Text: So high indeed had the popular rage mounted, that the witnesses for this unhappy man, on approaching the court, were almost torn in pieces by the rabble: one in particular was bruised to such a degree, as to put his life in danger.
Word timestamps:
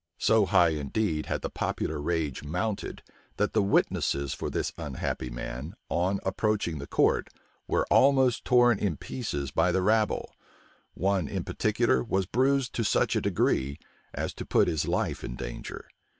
So 0.17 0.47
high 0.47 0.69
indeed 0.69 1.27
had 1.27 1.43
the 1.43 1.51
popular 1.51 2.01
rage 2.01 2.43
mounted, 2.43 3.03
that 3.37 3.53
the 3.53 3.61
witnesses 3.61 4.33
for 4.33 4.49
this 4.49 4.73
unhappy 4.75 5.29
man, 5.29 5.75
on 5.89 6.19
approaching 6.25 6.79
the 6.79 6.87
court, 6.87 7.29
were 7.67 7.85
almost 7.91 8.43
torn 8.43 8.79
in 8.79 8.97
pieces 8.97 9.51
by 9.51 9.71
the 9.71 9.83
rabble: 9.83 10.35
one 10.95 11.27
in 11.27 11.43
particular 11.43 12.03
was 12.03 12.25
bruised 12.25 12.73
to 12.73 12.83
such 12.83 13.15
a 13.15 13.21
degree, 13.21 13.77
as 14.11 14.33
to 14.33 14.43
put 14.43 14.67
his 14.67 14.87
life 14.87 15.23
in 15.23 15.35
danger. 15.35 15.85